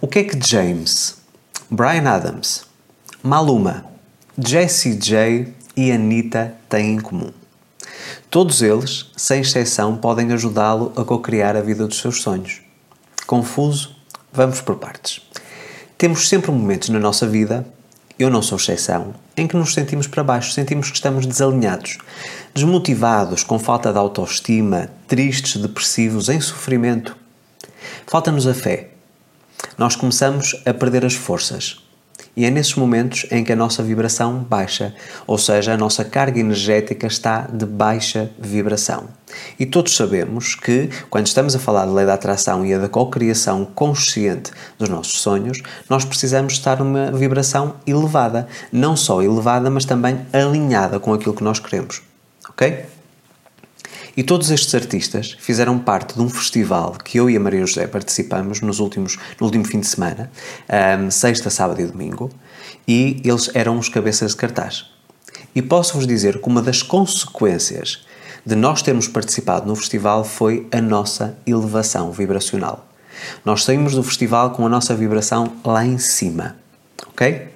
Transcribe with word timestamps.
O 0.00 0.08
que 0.08 0.20
é 0.20 0.24
que 0.24 0.38
James, 0.40 1.18
Brian 1.70 2.08
Adams, 2.08 2.64
Maluma, 3.22 3.84
Jessie 4.38 4.94
J 4.94 5.52
e 5.76 5.92
Anitta 5.92 6.54
têm 6.68 6.94
em 6.94 7.00
comum? 7.00 7.30
Todos 8.30 8.62
eles, 8.62 9.10
sem 9.16 9.42
exceção, 9.42 9.96
podem 9.96 10.32
ajudá-lo 10.32 10.92
a 10.96 11.04
co-criar 11.04 11.56
a 11.56 11.60
vida 11.60 11.86
dos 11.86 11.98
seus 11.98 12.22
sonhos. 12.22 12.62
Confuso? 13.26 13.94
Vamos 14.32 14.62
por 14.62 14.76
partes. 14.76 15.20
Temos 15.98 16.26
sempre 16.26 16.50
momentos 16.50 16.88
na 16.88 16.98
nossa 16.98 17.26
vida, 17.26 17.66
eu 18.18 18.30
não 18.30 18.40
sou 18.40 18.56
exceção, 18.56 19.14
em 19.36 19.46
que 19.46 19.56
nos 19.56 19.74
sentimos 19.74 20.06
para 20.06 20.24
baixo, 20.24 20.52
sentimos 20.52 20.90
que 20.90 20.96
estamos 20.96 21.26
desalinhados, 21.26 21.98
desmotivados, 22.54 23.44
com 23.44 23.58
falta 23.58 23.92
de 23.92 23.98
autoestima, 23.98 24.88
tristes, 25.06 25.60
depressivos, 25.60 26.30
em 26.30 26.40
sofrimento. 26.40 27.14
Falta-nos 28.06 28.46
a 28.46 28.54
fé. 28.54 28.91
Nós 29.78 29.96
começamos 29.96 30.60
a 30.66 30.72
perder 30.74 31.04
as 31.04 31.14
forças. 31.14 31.82
E 32.34 32.46
é 32.46 32.50
nesses 32.50 32.74
momentos 32.76 33.26
em 33.30 33.44
que 33.44 33.52
a 33.52 33.56
nossa 33.56 33.82
vibração 33.82 34.38
baixa, 34.38 34.94
ou 35.26 35.36
seja, 35.36 35.74
a 35.74 35.76
nossa 35.76 36.02
carga 36.02 36.40
energética 36.40 37.06
está 37.06 37.42
de 37.42 37.66
baixa 37.66 38.30
vibração. 38.38 39.08
E 39.58 39.66
todos 39.66 39.94
sabemos 39.94 40.54
que, 40.54 40.88
quando 41.10 41.26
estamos 41.26 41.54
a 41.54 41.58
falar 41.58 41.84
da 41.84 41.92
lei 41.92 42.06
da 42.06 42.14
atração 42.14 42.64
e 42.64 42.78
da 42.78 42.88
cocriação 42.88 43.66
consciente 43.66 44.50
dos 44.78 44.88
nossos 44.88 45.20
sonhos, 45.20 45.60
nós 45.90 46.06
precisamos 46.06 46.54
estar 46.54 46.78
numa 46.78 47.12
vibração 47.12 47.74
elevada. 47.86 48.48
Não 48.72 48.96
só 48.96 49.22
elevada, 49.22 49.68
mas 49.68 49.84
também 49.84 50.20
alinhada 50.32 50.98
com 50.98 51.12
aquilo 51.12 51.34
que 51.34 51.44
nós 51.44 51.58
queremos. 51.58 52.00
Ok? 52.48 52.86
E 54.14 54.22
todos 54.22 54.50
estes 54.50 54.74
artistas 54.74 55.36
fizeram 55.38 55.78
parte 55.78 56.14
de 56.14 56.20
um 56.20 56.28
festival 56.28 56.96
que 57.02 57.18
eu 57.18 57.30
e 57.30 57.36
a 57.36 57.40
Maria 57.40 57.64
José 57.64 57.86
participamos 57.86 58.60
nos 58.60 58.78
últimos, 58.78 59.18
no 59.40 59.46
último 59.46 59.64
fim 59.64 59.80
de 59.80 59.86
semana, 59.86 60.30
um, 61.00 61.10
sexta, 61.10 61.48
sábado 61.48 61.80
e 61.80 61.86
domingo, 61.86 62.30
e 62.86 63.22
eles 63.24 63.50
eram 63.54 63.78
os 63.78 63.88
cabeças 63.88 64.32
de 64.32 64.36
cartaz. 64.36 64.86
E 65.54 65.62
posso-vos 65.62 66.06
dizer 66.06 66.40
que 66.40 66.48
uma 66.48 66.60
das 66.60 66.82
consequências 66.82 68.04
de 68.44 68.54
nós 68.54 68.82
termos 68.82 69.08
participado 69.08 69.66
no 69.66 69.76
festival 69.76 70.24
foi 70.24 70.66
a 70.70 70.80
nossa 70.80 71.38
elevação 71.46 72.12
vibracional. 72.12 72.86
Nós 73.44 73.64
saímos 73.64 73.94
do 73.94 74.02
festival 74.02 74.50
com 74.50 74.66
a 74.66 74.68
nossa 74.68 74.94
vibração 74.94 75.52
lá 75.64 75.86
em 75.86 75.96
cima, 75.96 76.56
ok? 77.08 77.51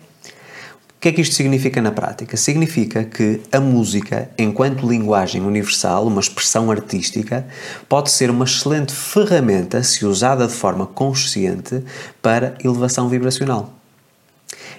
Que 1.06 1.10
é 1.10 1.12
que 1.12 1.20
isto 1.20 1.36
significa 1.36 1.80
na 1.80 1.92
prática? 1.92 2.36
Significa 2.36 3.04
que 3.04 3.40
a 3.52 3.60
música, 3.60 4.28
enquanto 4.36 4.90
linguagem 4.90 5.40
universal, 5.40 6.04
uma 6.04 6.20
expressão 6.20 6.68
artística, 6.68 7.46
pode 7.88 8.10
ser 8.10 8.28
uma 8.28 8.44
excelente 8.44 8.92
ferramenta, 8.92 9.84
se 9.84 10.04
usada 10.04 10.48
de 10.48 10.52
forma 10.52 10.84
consciente, 10.84 11.84
para 12.20 12.58
elevação 12.64 13.08
vibracional. 13.08 13.72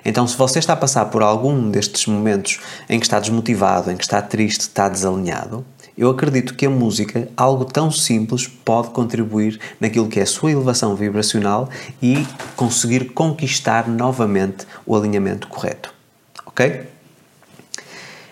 Então, 0.03 0.27
se 0.27 0.35
você 0.35 0.59
está 0.59 0.73
a 0.73 0.75
passar 0.75 1.05
por 1.05 1.23
algum 1.23 1.71
destes 1.71 2.05
momentos 2.07 2.59
em 2.89 2.99
que 2.99 3.05
está 3.05 3.21
desmotivado, 3.21 3.89
em 3.89 3.95
que 3.95 4.03
está 4.03 4.21
triste, 4.21 4.63
está 4.63 4.89
desalinhado, 4.89 5.65
eu 5.97 6.09
acredito 6.09 6.55
que 6.55 6.65
a 6.65 6.69
música, 6.69 7.29
algo 7.37 7.63
tão 7.63 7.89
simples, 7.89 8.47
pode 8.47 8.89
contribuir 8.89 9.57
naquilo 9.79 10.09
que 10.09 10.19
é 10.19 10.23
a 10.23 10.25
sua 10.25 10.51
elevação 10.51 10.93
vibracional 10.93 11.69
e 12.01 12.27
conseguir 12.57 13.13
conquistar 13.13 13.87
novamente 13.87 14.67
o 14.85 14.93
alinhamento 14.93 15.47
correto 15.47 15.95
ok? 16.57 16.87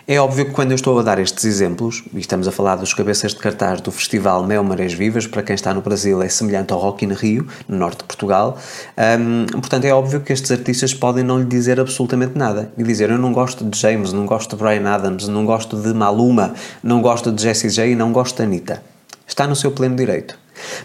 É 0.08 0.20
óbvio 0.20 0.45
que 0.45 0.52
quando 0.52 0.72
eu 0.72 0.76
estou 0.76 1.00
a 1.00 1.04
dar 1.04 1.18
estes 1.20 1.45
exemplos, 1.45 2.04
e 2.14 2.20
estamos 2.20 2.48
a 2.48 2.52
falar 2.52 2.76
dos 2.76 2.94
cabeças 2.94 3.34
de 3.34 3.40
cartaz 3.40 3.81
do 3.81 3.92
Festival 3.92 4.44
Mel 4.44 4.64
Marés 4.64 4.94
Vivas, 4.94 5.26
para 5.26 5.42
quem 5.42 5.56
está 5.56 5.73
no 5.73 5.81
Brasil 5.81 6.22
é 6.22 6.30
semelhante 6.30 6.73
ao 6.73 6.80
Rock 6.80 7.06
in 7.06 7.14
Rio, 7.14 7.48
no 7.68 7.78
norte 7.78 8.00
de 8.00 8.03
Portugal, 8.03 8.58
um, 9.20 9.59
portanto 9.59 9.86
é 9.86 9.94
óbvio 9.94 10.22
que 10.22 10.31
estes 10.34 10.52
artistas 10.52 10.94
podem 10.94 11.23
não 11.23 11.40
lhe 11.40 11.46
dizer 11.46 11.80
absolutamente 11.80 12.38
nada. 12.38 12.72
E 12.78 12.84
dizer, 12.84 13.09
eu 13.09 13.18
não 13.18 13.31
gosto 13.31 13.64
de 13.64 13.80
James, 13.80 14.12
não 14.12 14.26
gosto 14.26 14.56
de 14.56 14.62
Brian 14.62 14.88
Adams, 14.88 15.28
não 15.28 15.46
gosto 15.46 15.76
de 15.78 15.94
Maluma, 15.94 16.53
não 16.84 17.02
gosto 17.02 17.31
de 17.31 17.42
Jessie 17.42 17.69
J 17.69 17.92
e 17.92 17.96
não 17.96 18.12
gosto 18.12 18.38
de 18.38 18.44
Anitta. 18.44 18.84
Está 19.28 19.47
no 19.47 19.56
seu 19.56 19.72
pleno 19.72 19.96
direito. 19.96 20.38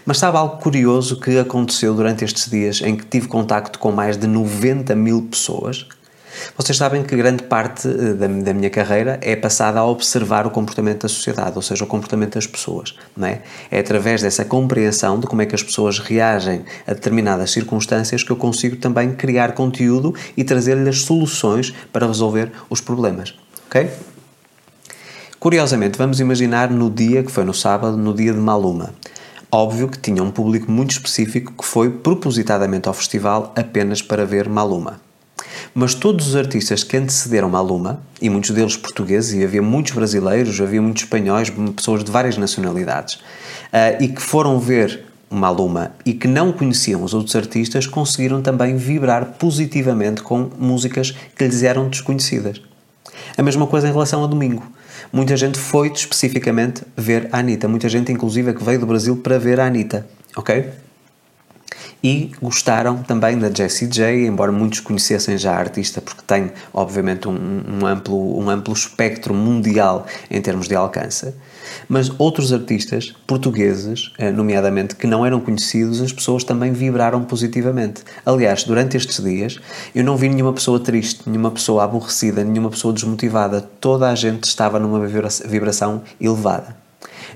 Mas 0.03 0.17
sabe 0.17 0.37
algo 0.37 0.57
curioso 0.57 1.19
que 1.19 1.37
aconteceu 1.37 1.93
durante 1.93 2.25
estes 2.25 2.49
dias 2.49 2.81
em 2.81 2.95
que 2.95 3.05
tive 3.05 3.27
contacto 3.27 3.77
com 3.77 3.91
mais 3.91 4.17
de 4.17 4.25
90 4.25 4.95
mil 4.95 5.21
pessoas 5.23 5.87
vocês 6.57 6.77
sabem 6.77 7.03
que 7.03 7.15
grande 7.15 7.43
parte 7.43 7.87
eh, 7.87 8.13
da, 8.13 8.27
da, 8.27 8.53
minha 8.53 8.69
carreira 8.69 9.19
é 9.21 9.35
passada 9.35 9.79
a 9.79 9.85
observar 9.85 10.45
o 10.45 10.51
comportamento 10.51 11.03
da 11.03 11.09
sociedade, 11.09 11.53
ou 11.55 11.61
seja, 11.61 11.83
o 11.83 11.87
comportamento 11.87 12.35
das 12.35 12.47
pessoas. 12.47 12.95
Não 13.15 13.27
é? 13.27 13.41
é 13.69 13.79
através 13.79 14.21
dessa 14.21 14.45
compreensão 14.45 15.19
de 15.19 15.27
como 15.27 15.41
é 15.41 15.45
que 15.45 15.55
as 15.55 15.63
pessoas 15.63 15.99
reagem 15.99 16.63
a 16.87 16.93
determinadas 16.93 17.51
circunstâncias 17.51 18.23
que 18.23 18.31
eu 18.31 18.35
consigo 18.35 18.75
também 18.75 19.13
criar 19.13 19.53
conteúdo 19.53 20.13
e 20.35 20.43
trazer-lhes 20.43 21.03
soluções 21.03 21.73
para 21.91 22.07
resolver 22.07 22.51
os 22.69 22.81
problemas. 22.81 23.35
Ok? 23.67 23.89
Curiosamente, 25.39 25.97
vamos 25.97 26.19
imaginar 26.19 26.69
no 26.69 26.89
dia 26.89 27.23
que 27.23 27.31
foi 27.31 27.43
no 27.43 27.53
sábado, 27.53 27.97
no 27.97 28.13
dia 28.13 28.31
de 28.31 28.39
Maluma. 28.39 28.93
Óbvio 29.51 29.89
que 29.89 29.97
tinha 29.97 30.21
um 30.21 30.29
público 30.29 30.71
muito 30.71 30.91
específico 30.91 31.51
que 31.51 31.65
foi 31.65 31.89
propositadamente 31.89 32.87
ao 32.87 32.93
festival 32.93 33.51
apenas 33.55 34.01
para 34.01 34.25
ver 34.25 34.47
Maluma. 34.47 35.01
Mas 35.73 35.93
todos 35.93 36.27
os 36.27 36.35
artistas 36.35 36.83
que 36.83 36.97
antecederam 36.97 37.49
Maluma, 37.49 38.01
e 38.21 38.29
muitos 38.29 38.51
deles 38.51 38.75
portugueses, 38.75 39.33
e 39.33 39.43
havia 39.43 39.61
muitos 39.61 39.93
brasileiros, 39.93 40.59
havia 40.59 40.81
muitos 40.81 41.03
espanhóis, 41.03 41.49
pessoas 41.75 42.03
de 42.03 42.11
várias 42.11 42.37
nacionalidades, 42.37 43.15
uh, 43.15 44.01
e 44.01 44.09
que 44.09 44.21
foram 44.21 44.59
ver 44.59 45.05
Maluma 45.31 45.93
e 46.05 46.13
que 46.13 46.27
não 46.27 46.51
conheciam 46.51 47.03
os 47.03 47.13
outros 47.13 47.35
artistas, 47.37 47.87
conseguiram 47.87 48.41
também 48.41 48.75
vibrar 48.75 49.37
positivamente 49.39 50.21
com 50.21 50.49
músicas 50.59 51.11
que 51.37 51.45
lhes 51.45 51.63
eram 51.63 51.87
desconhecidas. 51.87 52.61
A 53.37 53.41
mesma 53.41 53.65
coisa 53.65 53.87
em 53.87 53.91
relação 53.93 54.23
a 54.25 54.27
domingo. 54.27 54.63
Muita 55.11 55.37
gente 55.37 55.57
foi 55.57 55.87
especificamente 55.87 56.83
ver 56.97 57.29
a 57.31 57.39
Anitta. 57.39 57.67
Muita 57.67 57.87
gente, 57.87 58.11
inclusive, 58.11 58.53
que 58.53 58.63
veio 58.63 58.79
do 58.79 58.85
Brasil 58.85 59.15
para 59.17 59.39
ver 59.39 59.59
a 59.59 59.65
Anitta. 59.65 60.05
Ok? 60.35 60.65
E 62.03 62.31
gostaram 62.41 63.03
também 63.03 63.37
da 63.37 63.49
Jessie 63.49 63.87
J, 63.87 64.25
embora 64.25 64.51
muitos 64.51 64.79
conhecessem 64.79 65.37
já 65.37 65.53
a 65.53 65.59
artista, 65.59 66.01
porque 66.01 66.21
tem, 66.25 66.51
obviamente, 66.73 67.27
um, 67.27 67.33
um, 67.33 67.85
amplo, 67.85 68.39
um 68.39 68.49
amplo 68.49 68.73
espectro 68.73 69.33
mundial 69.33 70.05
em 70.29 70.41
termos 70.41 70.67
de 70.67 70.75
alcance. 70.75 71.33
Mas 71.87 72.11
outros 72.17 72.51
artistas 72.51 73.13
portugueses, 73.27 74.11
eh, 74.17 74.31
nomeadamente, 74.31 74.95
que 74.95 75.05
não 75.05 75.25
eram 75.25 75.39
conhecidos, 75.39 76.01
as 76.01 76.11
pessoas 76.11 76.43
também 76.43 76.73
vibraram 76.73 77.23
positivamente. 77.23 78.03
Aliás, 78.25 78.63
durante 78.63 78.97
estes 78.97 79.23
dias, 79.23 79.59
eu 79.93 80.03
não 80.03 80.17
vi 80.17 80.27
nenhuma 80.27 80.53
pessoa 80.53 80.79
triste, 80.79 81.29
nenhuma 81.29 81.51
pessoa 81.51 81.83
aborrecida, 81.83 82.43
nenhuma 82.43 82.69
pessoa 82.69 82.93
desmotivada. 82.93 83.61
Toda 83.79 84.09
a 84.09 84.15
gente 84.15 84.45
estava 84.45 84.79
numa 84.79 85.05
vibração 85.45 86.01
elevada. 86.19 86.80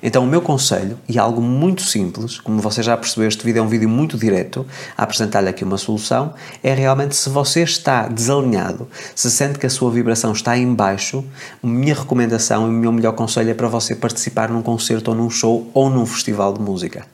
Então, 0.01 0.23
o 0.23 0.28
meu 0.28 0.41
conselho, 0.41 0.97
e 1.07 1.18
algo 1.18 1.41
muito 1.41 1.81
simples, 1.81 2.40
como 2.40 2.59
você 2.59 2.84
já 2.84 2.96
percebeu, 2.96 3.28
este 3.28 3.44
vídeo 3.44 3.59
é 3.59 3.62
um 3.62 3.68
vídeo 3.68 3.90
muito 3.90 4.18
direto, 4.18 4.66
a 4.97 5.03
apresentar-lhe 5.03 5.50
aqui 5.50 5.63
uma 5.63 5.78
solução, 5.78 6.34
é 6.63 6.73
realmente 6.73 7.16
se 7.16 7.29
você 7.29 7.62
está 7.63 8.07
desalinhado, 8.07 8.88
se 9.16 9.29
sente 9.31 9.59
que 9.59 9.66
a 9.66 9.69
sua 9.69 9.91
vibração 9.91 10.31
está 10.31 10.57
em 10.57 10.73
baixo, 10.73 11.23
minha 11.62 11.96
recomendação 11.96 12.68
e 12.68 12.69
o 12.69 12.73
meu 12.73 12.91
melhor 12.91 13.13
conselho 13.13 13.50
é 13.50 13.53
para 13.53 13.68
você 13.68 13.96
participar 13.96 14.50
num 14.50 14.62
concerto 14.62 15.12
ou 15.12 15.18
num 15.18 15.29
show 15.29 15.69
ou 15.73 15.90
num 15.90 16.06
festival 16.06 16.53
de 16.53 16.62
música. 16.62 17.06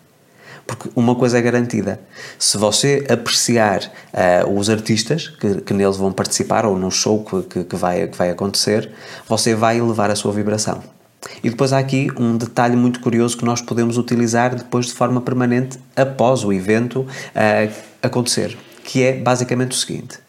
Porque 0.65 0.89
uma 0.95 1.15
coisa 1.15 1.37
é 1.37 1.41
garantida: 1.41 1.99
se 2.37 2.57
você 2.57 3.05
apreciar 3.09 3.81
uh, 4.13 4.57
os 4.57 4.69
artistas 4.69 5.27
que, 5.27 5.61
que 5.61 5.73
neles 5.73 5.97
vão 5.97 6.11
participar 6.11 6.65
ou 6.65 6.77
no 6.77 6.91
show 6.91 7.23
que, 7.43 7.63
que, 7.63 7.75
vai, 7.75 8.07
que 8.07 8.17
vai 8.17 8.29
acontecer, 8.29 8.91
você 9.27 9.55
vai 9.55 9.79
elevar 9.79 10.09
a 10.09 10.15
sua 10.15 10.31
vibração. 10.31 10.81
E 11.43 11.49
depois 11.49 11.71
há 11.71 11.79
aqui 11.79 12.11
um 12.17 12.37
detalhe 12.37 12.75
muito 12.75 12.99
curioso 12.99 13.37
que 13.37 13.45
nós 13.45 13.61
podemos 13.61 13.97
utilizar 13.97 14.55
depois 14.55 14.87
de 14.87 14.93
forma 14.93 15.21
permanente 15.21 15.79
após 15.95 16.43
o 16.43 16.51
evento 16.51 17.01
uh, 17.01 17.73
acontecer, 18.01 18.57
que 18.83 19.03
é 19.03 19.13
basicamente 19.13 19.71
o 19.71 19.75
seguinte. 19.75 20.19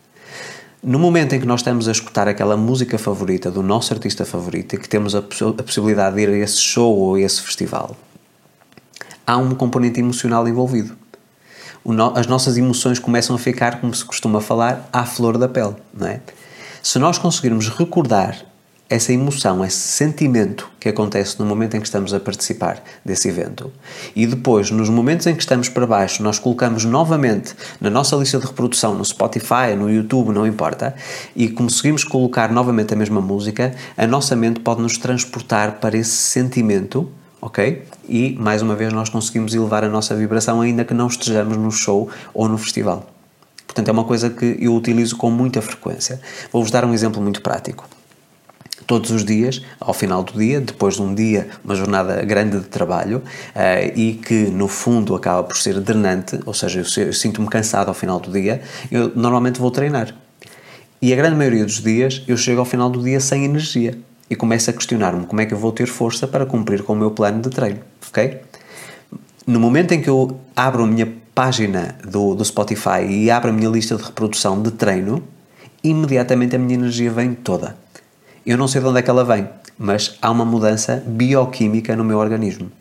No 0.83 0.99
momento 0.99 1.35
em 1.35 1.41
que 1.41 1.47
nós 1.47 1.61
estamos 1.61 1.87
a 1.87 1.93
escutar 1.93 2.27
aquela 2.27 2.57
música 2.57 2.99
favorita 2.99 3.51
do 3.51 3.63
nosso 3.63 3.95
artista 3.95 4.25
favorito 4.25 4.75
e 4.75 4.79
que 4.79 4.89
temos 4.89 5.15
a, 5.15 5.21
a 5.21 5.63
possibilidade 5.63 6.17
de 6.17 6.23
ir 6.23 6.29
a 6.29 6.37
esse 6.39 6.59
show 6.59 6.95
ou 6.97 7.15
a 7.15 7.21
esse 7.21 7.41
festival, 7.41 7.97
há 9.27 9.37
um 9.37 9.55
componente 9.55 10.01
emocional 10.01 10.47
envolvido. 10.49 10.97
As 12.15 12.27
nossas 12.27 12.57
emoções 12.57 12.99
começam 12.99 13.35
a 13.35 13.39
ficar, 13.39 13.81
como 13.81 13.95
se 13.95 14.05
costuma 14.05 14.41
falar, 14.41 14.89
à 14.93 15.05
flor 15.05 15.39
da 15.39 15.49
pele, 15.49 15.75
não 15.95 16.07
é? 16.07 16.21
Se 16.83 16.99
nós 16.99 17.17
conseguirmos 17.17 17.69
recordar 17.69 18.45
essa 18.89 19.13
emoção, 19.13 19.65
esse 19.65 19.79
sentimento 19.79 20.71
que 20.79 20.89
acontece 20.89 21.39
no 21.39 21.47
momento 21.47 21.77
em 21.77 21.81
que 21.81 21.87
estamos 21.87 22.13
a 22.13 22.21
participar 22.21 22.83
desse 23.03 23.29
evento. 23.29 23.73
E 24.15 24.27
depois, 24.27 24.71
nos 24.71 24.91
momentos 24.91 25.27
em 25.27 25.35
que 25.35 25.41
estamos 25.41 25.69
para 25.71 25.87
baixo, 25.87 26.23
nós 26.23 26.39
colocamos 26.39 26.85
novamente 26.85 27.55
na 27.81 27.89
nossa 27.89 28.15
lista 28.17 28.39
de 28.39 28.47
reprodução, 28.47 28.95
no 28.95 29.05
Spotify, 29.05 29.75
no 29.77 29.91
YouTube, 29.91 30.31
não 30.33 30.47
importa, 30.47 30.95
e 31.35 31.49
conseguimos 31.49 32.05
colocar 32.05 32.53
novamente 32.53 32.93
a 32.93 32.97
mesma 32.97 33.21
música, 33.21 33.75
a 33.97 34.07
nossa 34.07 34.37
mente 34.37 34.61
pode 34.61 34.83
nos 34.83 34.99
transportar 34.99 35.81
para 35.81 35.97
esse 35.97 36.11
sentimento, 36.11 37.11
ok? 37.41 37.85
E, 38.07 38.37
mais 38.39 38.61
uma 38.61 38.77
vez, 38.77 38.93
nós 38.93 39.09
conseguimos 39.09 39.55
elevar 39.55 39.85
a 39.85 39.89
nossa 39.89 40.15
vibração 40.15 40.61
ainda 40.61 40.85
que 40.85 40.93
não 40.93 41.07
estejamos 41.07 41.57
no 41.57 41.71
show 41.71 42.11
ou 42.35 42.47
no 42.47 42.59
festival. 42.59 43.09
Portanto, 43.67 43.89
é 43.89 43.93
uma 43.93 44.05
coisa 44.05 44.29
que 44.29 44.59
eu 44.61 44.75
utilizo 44.75 45.17
com 45.17 45.31
muita 45.31 45.63
frequência. 45.63 46.21
Vou-vos 46.53 46.71
dar 46.71 46.85
um 46.85 46.93
exemplo 46.93 47.23
muito 47.23 47.41
prático 47.41 47.89
todos 48.93 49.11
os 49.11 49.25
dias, 49.25 49.63
ao 49.81 49.95
final 49.95 50.23
do 50.23 50.35
dia, 50.35 50.61
depois 50.61 50.97
de 50.97 51.03
um 51.03 51.15
dia, 51.15 51.49
uma 51.65 51.75
jornada 51.75 52.23
grande 52.27 52.59
de 52.59 52.67
trabalho 52.67 53.23
uh, 53.57 53.99
e 53.99 54.13
que 54.13 54.51
no 54.51 54.69
fundo 54.69 55.15
acaba 55.15 55.43
por 55.43 55.57
ser 55.57 55.81
drenante, 55.81 56.39
ou 56.45 56.53
seja, 56.53 56.81
eu, 56.81 57.07
eu 57.07 57.13
sinto-me 57.15 57.49
cansado 57.49 57.89
ao 57.89 57.95
final 57.95 58.21
do 58.21 58.31
dia, 58.31 58.61
eu 58.91 59.11
normalmente 59.17 59.59
vou 59.59 59.71
treinar. 59.71 60.15
E 61.01 61.11
a 61.11 61.17
grande 61.17 61.37
maioria 61.37 61.65
dos 61.65 61.81
dias 61.81 62.23
eu 62.29 62.37
chego 62.37 62.61
ao 62.61 62.67
final 62.67 62.91
do 62.91 63.03
dia 63.03 63.19
sem 63.19 63.47
energia 63.47 63.97
e 64.29 64.37
começo 64.37 64.69
a 64.69 64.75
questionar-me 64.75 65.25
como 65.25 65.41
é 65.41 65.47
que 65.47 65.55
eu 65.55 65.59
vou 65.59 65.73
ter 65.73 65.87
força 65.87 66.29
para 66.29 66.45
cumprir 66.45 66.83
com 66.83 66.93
o 66.93 66.97
meu 66.97 67.13
plano 67.13 67.41
de 67.41 67.49
treino, 67.49 67.81
ok? 68.07 68.43
No 69.47 69.59
momento 69.59 69.93
em 69.93 70.03
que 70.03 70.11
eu 70.11 70.39
abro 70.55 70.85
a 70.85 70.87
minha 70.87 71.11
página 71.35 71.97
do, 72.07 72.35
do 72.35 72.45
Spotify 72.45 73.07
e 73.09 73.31
abro 73.31 73.49
a 73.49 73.53
minha 73.55 73.71
lista 73.71 73.97
de 73.97 74.03
reprodução 74.03 74.61
de 74.61 74.71
treino, 74.71 75.25
imediatamente 75.83 76.55
a 76.55 76.59
minha 76.59 76.75
energia 76.75 77.11
vem 77.11 77.33
toda. 77.33 77.81
Eu 78.45 78.59
não 78.59 78.67
sei 78.67 78.81
de 78.81 78.87
onde 78.89 78.99
é 78.99 79.03
que 79.03 79.11
ela 79.11 79.25
vem, 79.25 79.49
mas 79.79 80.19
há 80.21 80.29
uma 80.29 80.45
mudança 80.45 81.01
bioquímica 81.07 81.95
no 81.95 82.03
meu 82.03 82.19
organismo. 82.19 82.73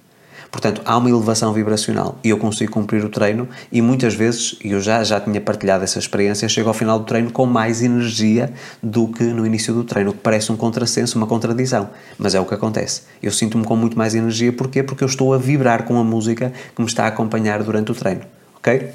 Portanto, 0.51 0.81
há 0.83 0.97
uma 0.97 1.09
elevação 1.09 1.53
vibracional 1.53 2.17
e 2.23 2.29
eu 2.29 2.37
consigo 2.37 2.71
cumprir 2.71 3.05
o 3.05 3.09
treino 3.09 3.47
e 3.71 3.79
muitas 3.79 4.15
vezes, 4.15 4.57
e 4.63 4.71
eu 4.71 4.81
já, 4.81 5.03
já 5.03 5.21
tinha 5.21 5.39
partilhado 5.39 5.83
essa 5.83 5.99
experiência, 5.99 6.49
chego 6.49 6.67
ao 6.67 6.73
final 6.73 6.97
do 6.97 7.05
treino 7.05 7.31
com 7.31 7.45
mais 7.45 7.83
energia 7.83 8.51
do 8.81 9.07
que 9.07 9.23
no 9.23 9.45
início 9.45 9.71
do 9.73 9.83
treino, 9.83 10.09
o 10.09 10.13
que 10.13 10.19
parece 10.19 10.51
um 10.51 10.57
contrassenso, 10.57 11.15
uma 11.15 11.27
contradição, 11.27 11.89
mas 12.17 12.33
é 12.33 12.39
o 12.39 12.45
que 12.45 12.55
acontece. 12.55 13.03
Eu 13.21 13.31
sinto-me 13.31 13.63
com 13.63 13.75
muito 13.75 13.95
mais 13.95 14.15
energia, 14.15 14.51
porquê? 14.51 14.81
Porque 14.81 15.03
eu 15.03 15.07
estou 15.07 15.31
a 15.33 15.37
vibrar 15.37 15.83
com 15.83 15.97
a 15.97 16.03
música 16.03 16.51
que 16.75 16.81
me 16.81 16.87
está 16.87 17.05
a 17.05 17.07
acompanhar 17.07 17.63
durante 17.63 17.91
o 17.91 17.95
treino, 17.95 18.21
ok? 18.57 18.91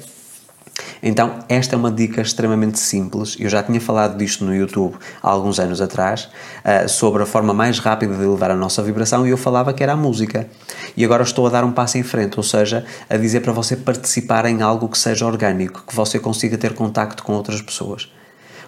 Então, 1.01 1.39
esta 1.47 1.75
é 1.75 1.77
uma 1.77 1.91
dica 1.91 2.21
extremamente 2.21 2.79
simples. 2.79 3.35
Eu 3.39 3.49
já 3.49 3.61
tinha 3.61 3.79
falado 3.79 4.17
disto 4.17 4.43
no 4.43 4.55
YouTube 4.55 4.95
há 5.21 5.29
alguns 5.29 5.59
anos 5.59 5.81
atrás, 5.81 6.29
uh, 6.65 6.89
sobre 6.89 7.23
a 7.23 7.25
forma 7.25 7.53
mais 7.53 7.79
rápida 7.79 8.15
de 8.15 8.23
elevar 8.23 8.51
a 8.51 8.55
nossa 8.55 8.81
vibração, 8.81 9.25
e 9.27 9.29
eu 9.29 9.37
falava 9.37 9.73
que 9.73 9.83
era 9.83 9.93
a 9.93 9.97
música. 9.97 10.47
E 10.95 11.05
agora 11.05 11.23
estou 11.23 11.47
a 11.47 11.49
dar 11.49 11.63
um 11.63 11.71
passo 11.71 11.97
em 11.97 12.03
frente, 12.03 12.37
ou 12.37 12.43
seja, 12.43 12.85
a 13.09 13.17
dizer 13.17 13.41
para 13.41 13.53
você 13.53 13.75
participar 13.75 14.45
em 14.45 14.61
algo 14.61 14.87
que 14.89 14.97
seja 14.97 15.25
orgânico, 15.25 15.83
que 15.87 15.95
você 15.95 16.19
consiga 16.19 16.57
ter 16.57 16.73
contacto 16.73 17.23
com 17.23 17.33
outras 17.33 17.61
pessoas. 17.61 18.11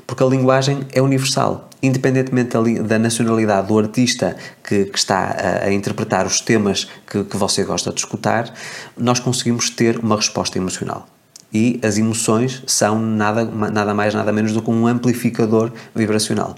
Porque 0.06 0.24
a 0.24 0.26
linguagem 0.26 0.88
é 0.92 1.02
universal, 1.04 1.70
independentemente 1.84 2.58
da 2.82 2.98
nacionalidade 2.98 3.68
do 3.68 3.78
artista 3.78 4.36
que, 4.64 4.86
que 4.86 4.98
está 4.98 5.20
a, 5.20 5.66
a, 5.66 5.72
interpretar 5.72 6.26
os 6.26 6.42
temas 6.42 6.88
que, 7.06 7.24
que 7.24 7.38
você 7.38 7.64
gosta 7.64 7.92
de 7.92 8.00
escutar, 8.00 8.52
nós 8.98 9.20
conseguimos 9.20 9.70
ter 9.70 10.00
uma 10.00 10.16
resposta 10.16 10.58
emocional 10.58 11.08
e 11.54 11.80
as 11.84 11.98
emoções 11.98 12.64
são 12.68 13.00
nada, 13.00 13.44
nada 13.46 13.94
mais, 13.94 14.14
nada 14.14 14.32
menos 14.32 14.54
do 14.54 14.62
que 14.62 14.70
um 14.70 14.88
amplificador 14.88 15.72
vibracional. 15.96 16.56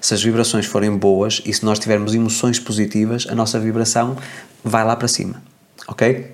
Se 0.00 0.14
as 0.14 0.22
vibrações 0.22 0.66
forem 0.66 0.96
boas 0.96 1.42
e 1.44 1.52
se 1.52 1.64
nós 1.64 1.78
tivermos 1.78 2.14
emoções 2.14 2.58
positivas, 2.58 3.26
a 3.28 3.34
nossa 3.34 3.60
vibração 3.60 4.16
vai 4.64 4.84
lá 4.84 4.96
para 4.96 5.08
cima. 5.08 5.42
Ok? 5.86 6.32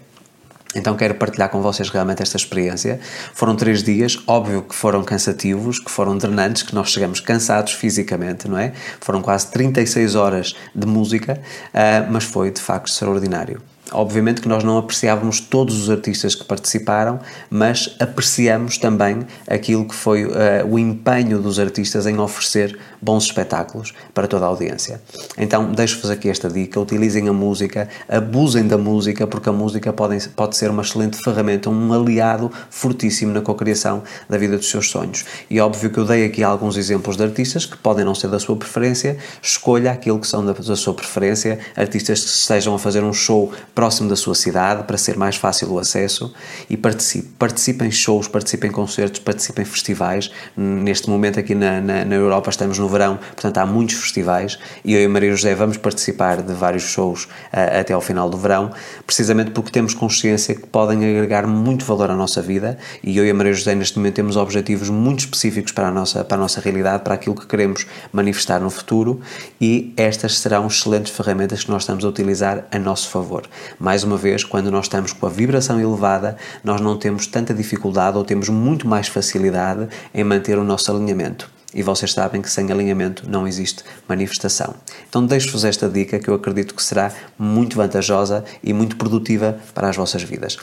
Então 0.75 0.95
quero 0.97 1.15
partilhar 1.15 1.49
com 1.49 1.62
vocês 1.62 1.89
realmente 1.89 2.23
esta 2.23 2.37
experiência. 2.37 3.00
Foram 3.33 3.56
três 3.56 3.83
dias, 3.83 4.19
óbvio 4.27 4.62
que 4.62 4.75
foram 4.75 5.03
cansativos, 5.03 5.79
que 5.79 5.91
foram 5.91 6.17
drenantes, 6.17 6.62
que 6.62 6.75
nós 6.75 6.91
chegamos 6.91 7.21
cansados 7.21 7.73
fisicamente, 7.73 8.47
não 8.49 8.59
é? 8.59 8.73
Foram 9.01 9.23
quase 9.23 9.51
36 9.51 10.15
horas 10.15 10.55
de 10.75 10.87
música, 10.87 11.41
uh, 11.69 12.12
mas 12.12 12.25
foi 12.25 12.51
de 12.51 12.61
facto 12.61 12.89
extraordinário. 12.89 13.62
Obviamente 13.93 14.43
que 14.43 14.49
nós 14.49 14.62
não 14.62 14.76
apreciávamos 14.76 15.40
todos 15.40 15.81
os 15.81 15.88
artistas 15.88 16.35
que 16.35 16.44
participaram, 16.44 17.20
mas 17.49 17.96
apreciamos 17.99 18.76
também 18.76 19.26
aquilo 19.46 19.87
que 19.87 19.94
foi 19.94 20.26
uh, 20.26 20.31
o 20.69 20.79
empenho 20.79 21.40
dos 21.40 21.58
artistas 21.58 22.06
em 22.06 22.19
oferecer 22.19 22.79
bons 23.00 23.25
espetáculos 23.25 23.94
para 24.12 24.26
toda 24.26 24.44
a 24.44 24.49
audiência. 24.49 25.00
Então, 25.38 25.73
deixo-vos 25.73 26.11
aqui 26.11 26.29
esta 26.29 26.50
dica: 26.50 26.79
utilizem 26.79 27.29
a 27.29 27.32
música, 27.32 27.88
abusem 28.08 28.67
da 28.67 28.76
música, 28.76 29.26
porque 29.26 29.49
a 29.49 29.52
música 29.52 29.91
pode, 29.93 30.29
pode 30.31 30.56
ser 30.56 30.70
uma 30.70 30.82
excelente 30.82 31.23
ferramenta, 31.23 31.70
um 31.70 31.93
aliado 31.93 32.50
fortíssimo 32.69 33.32
na 33.32 33.41
cocriação 33.41 34.02
da 34.29 34.37
vida 34.37 34.58
dos 34.58 34.69
seus 34.69 34.91
sonhos. 34.91 35.25
E 35.49 35.61
óbvio 35.61 35.88
que 35.88 35.99
eu 35.99 36.05
dei 36.05 36.26
aqui 36.26 36.43
alguns 36.43 36.76
exemplos 36.76 37.17
de 37.17 37.23
artistas 37.23 37.64
que 37.64 37.76
podem 37.79 38.05
não 38.05 38.14
ser 38.14 38.29
da 38.29 38.38
sua 38.38 38.56
preferência, 38.56 39.17
escolha 39.41 39.93
aquilo 39.93 40.19
que 40.19 40.26
são 40.26 40.44
da, 40.44 40.52
da 40.52 40.76
sua 40.76 40.93
preferência, 40.93 41.58
artistas 41.75 42.20
que 42.20 42.29
estejam 42.29 42.75
a 42.75 42.79
fazer 42.79 43.02
um 43.02 43.12
show 43.12 43.50
próximo 43.79 44.09
da 44.09 44.17
sua 44.17 44.35
cidade 44.35 44.83
para 44.83 44.99
ser 44.99 45.17
mais 45.17 45.37
fácil 45.37 45.71
o 45.71 45.79
acesso 45.79 46.35
e 46.69 46.77
participe. 46.77 47.29
Participe 47.39 47.85
em 47.85 47.93
shows, 47.93 48.27
participe 48.27 48.67
em 48.67 48.73
concertos, 48.73 49.21
participe 49.21 49.63
em 49.63 49.65
festivais. 49.65 50.33
Neste 50.57 51.09
momento 51.09 51.39
aqui 51.39 51.55
na, 51.55 51.81
na, 51.81 52.05
na 52.05 52.17
Europa 52.17 52.51
estamos 52.51 52.77
no 52.77 52.89
verão, 52.89 53.19
portanto 53.19 53.57
há 53.59 53.65
muitos 53.65 53.95
festivais 53.95 54.59
e 54.85 54.95
eu 54.95 55.01
e 55.01 55.07
Maria 55.07 55.31
José 55.31 55.55
vamos 55.55 55.77
participar 55.77 56.43
de 56.43 56.53
vários 56.55 56.83
shows 56.83 57.27
uh, 57.27 57.79
até 57.79 57.93
ao 57.95 58.01
final 58.01 58.29
do 58.29 58.37
verão, 58.37 58.73
precisamente 59.07 59.53
porque 59.53 59.71
temos 59.71 59.95
consciência 59.95 60.57
que 60.57 60.67
podem 60.67 60.99
agregar 61.09 61.47
muito 61.47 61.85
valor 61.85 62.11
à 62.11 62.17
nossa 62.17 62.43
vida 62.43 62.79
e 63.01 63.17
eu 63.17 63.25
e 63.25 63.31
a 63.31 63.35
Maria 63.35 63.53
José 63.53 63.77
neste 63.77 63.97
momento 63.97 64.17
temos 64.17 64.37
objetivos 64.37 64.91
muito 64.91 65.21
específicos 65.21 65.71
para 65.71 65.87
a 65.87 65.93
nossa, 65.93 66.25
para 66.25 66.37
a 66.37 66.41
nossa 66.41 66.61
realidade, 66.61 67.05
para 67.05 67.15
aquilo 67.15 67.37
que 67.37 67.47
queremos 67.47 67.87
manifestar 68.13 68.59
no 68.59 68.71
futuro 68.71 69.21
e 69.61 69.95
estas 69.97 70.37
serão 70.41 70.67
excelentes 70.67 71.13
ferramentas 71.13 71.63
que 71.63 71.71
nós 71.71 71.83
estamos 71.83 72.05
a 72.05 72.09
utilizar 72.09 72.67
a 72.73 72.79
nosso 72.81 73.09
favor. 73.09 73.45
Mais 73.79 74.05
uma 74.05 74.17
vez, 74.17 74.44
quando 74.44 74.70
nós 74.70 74.87
estamos 74.87 75.12
com 75.12 75.26
a 75.26 75.31
vibração 75.31 75.81
elevada, 75.81 76.37
nós 76.62 76.81
não 76.81 76.97
temos 76.97 77.26
tanta 77.26 77.53
dificuldade 77.53 78.17
ou 78.17 78.25
temos 78.25 78.49
muito 78.49 78.87
mais 78.87 79.09
facilidade 79.09 79.88
em 80.15 80.25
manter 80.25 80.59
o 80.59 80.65
nosso 80.65 80.91
alinhamento. 80.91 81.50
E 81.75 81.82
vocês 81.82 82.12
sabem 82.12 82.41
que 82.41 82.50
sem 82.50 82.73
alinhamento 82.73 83.29
não 83.29 83.47
existe 83.47 83.85
manifestação. 84.09 84.75
Então 85.09 85.25
deixo-vos 85.25 85.65
esta 85.65 85.88
dica 85.88 86.19
que 86.19 86.29
eu 86.29 86.35
acredito 86.35 86.75
que 86.75 86.82
será 86.82 87.12
muito 87.38 87.76
vantajosa 87.76 88.44
e 88.65 88.73
muito 88.73 88.97
produtiva 88.97 89.59
para 89.75 89.88
as 89.88 89.97
vossas 89.97 90.23
vidas. 90.23 90.56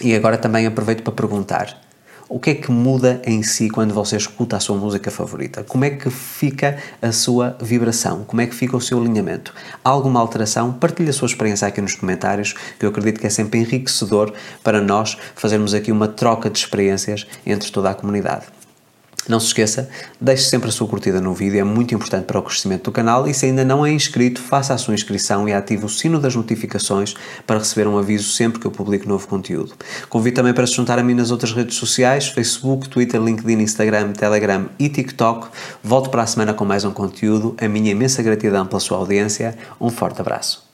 E 0.00 0.14
agora 0.14 0.38
também 0.38 0.64
aproveito 0.64 1.02
para 1.02 1.12
perguntar: 1.12 1.87
o 2.28 2.38
que 2.38 2.50
é 2.50 2.54
que 2.54 2.70
muda 2.70 3.22
em 3.24 3.42
si 3.42 3.70
quando 3.70 3.94
você 3.94 4.16
escuta 4.16 4.56
a 4.56 4.60
sua 4.60 4.76
música 4.76 5.10
favorita? 5.10 5.64
Como 5.64 5.84
é 5.84 5.90
que 5.90 6.10
fica 6.10 6.76
a 7.00 7.10
sua 7.10 7.56
vibração? 7.60 8.24
Como 8.24 8.42
é 8.42 8.46
que 8.46 8.54
fica 8.54 8.76
o 8.76 8.80
seu 8.80 8.98
alinhamento? 9.00 9.54
Alguma 9.82 10.20
alteração? 10.20 10.72
Partilhe 10.72 11.08
a 11.08 11.12
sua 11.12 11.26
experiência 11.26 11.66
aqui 11.66 11.80
nos 11.80 11.94
comentários, 11.94 12.54
que 12.78 12.84
eu 12.84 12.90
acredito 12.90 13.20
que 13.20 13.26
é 13.26 13.30
sempre 13.30 13.60
enriquecedor 13.60 14.32
para 14.62 14.80
nós 14.80 15.16
fazermos 15.34 15.72
aqui 15.72 15.90
uma 15.90 16.08
troca 16.08 16.50
de 16.50 16.58
experiências 16.58 17.26
entre 17.46 17.72
toda 17.72 17.90
a 17.90 17.94
comunidade. 17.94 18.57
Não 19.28 19.38
se 19.38 19.48
esqueça, 19.48 19.90
deixe 20.18 20.44
sempre 20.44 20.70
a 20.70 20.72
sua 20.72 20.88
curtida 20.88 21.20
no 21.20 21.34
vídeo, 21.34 21.60
é 21.60 21.64
muito 21.64 21.94
importante 21.94 22.24
para 22.24 22.38
o 22.38 22.42
crescimento 22.42 22.84
do 22.84 22.92
canal 22.92 23.28
e 23.28 23.34
se 23.34 23.44
ainda 23.44 23.62
não 23.62 23.84
é 23.84 23.92
inscrito, 23.92 24.40
faça 24.40 24.72
a 24.72 24.78
sua 24.78 24.94
inscrição 24.94 25.46
e 25.46 25.52
ative 25.52 25.84
o 25.84 25.88
sino 25.88 26.18
das 26.18 26.34
notificações 26.34 27.14
para 27.46 27.58
receber 27.58 27.86
um 27.86 27.98
aviso 27.98 28.32
sempre 28.32 28.58
que 28.58 28.66
eu 28.66 28.70
publico 28.70 29.06
novo 29.06 29.28
conteúdo. 29.28 29.74
Convido 30.08 30.36
também 30.36 30.54
para 30.54 30.66
se 30.66 30.72
juntar 30.72 30.98
a 30.98 31.02
mim 31.02 31.12
nas 31.12 31.30
outras 31.30 31.52
redes 31.52 31.76
sociais, 31.76 32.28
Facebook, 32.28 32.88
Twitter, 32.88 33.20
LinkedIn, 33.20 33.60
Instagram, 33.60 34.12
Telegram 34.12 34.66
e 34.78 34.88
TikTok. 34.88 35.48
Volto 35.84 36.08
para 36.08 36.22
a 36.22 36.26
semana 36.26 36.54
com 36.54 36.64
mais 36.64 36.86
um 36.86 36.92
conteúdo. 36.92 37.54
A 37.60 37.68
minha 37.68 37.90
imensa 37.90 38.22
gratidão 38.22 38.66
pela 38.66 38.80
sua 38.80 38.96
audiência. 38.96 39.58
Um 39.78 39.90
forte 39.90 40.22
abraço. 40.22 40.66